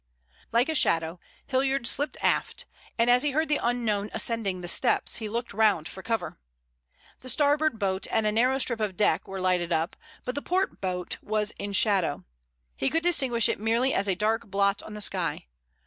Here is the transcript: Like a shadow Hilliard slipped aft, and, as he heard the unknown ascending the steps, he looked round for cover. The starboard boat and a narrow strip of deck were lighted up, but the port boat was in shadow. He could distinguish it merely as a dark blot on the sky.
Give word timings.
Like 0.51 0.67
a 0.67 0.73
shadow 0.73 1.19
Hilliard 1.45 1.85
slipped 1.85 2.17
aft, 2.23 2.65
and, 2.97 3.07
as 3.07 3.21
he 3.21 3.29
heard 3.33 3.49
the 3.49 3.59
unknown 3.61 4.09
ascending 4.15 4.61
the 4.61 4.67
steps, 4.67 5.17
he 5.17 5.29
looked 5.29 5.53
round 5.53 5.87
for 5.87 6.01
cover. 6.01 6.39
The 7.19 7.29
starboard 7.29 7.77
boat 7.77 8.07
and 8.09 8.25
a 8.25 8.31
narrow 8.31 8.57
strip 8.57 8.79
of 8.79 8.97
deck 8.97 9.27
were 9.27 9.39
lighted 9.39 9.71
up, 9.71 9.95
but 10.25 10.33
the 10.33 10.41
port 10.41 10.81
boat 10.81 11.19
was 11.21 11.51
in 11.59 11.73
shadow. 11.73 12.25
He 12.75 12.89
could 12.89 13.03
distinguish 13.03 13.47
it 13.47 13.59
merely 13.59 13.93
as 13.93 14.07
a 14.07 14.15
dark 14.15 14.47
blot 14.47 14.81
on 14.81 14.95
the 14.95 15.01
sky. 15.01 15.45